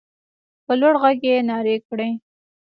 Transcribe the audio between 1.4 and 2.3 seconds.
نارې کړې.